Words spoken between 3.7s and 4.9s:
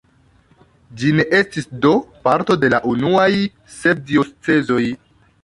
sep diocezoj.